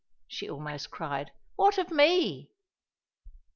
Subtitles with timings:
[0.27, 2.49] she almost cried, "what of me?"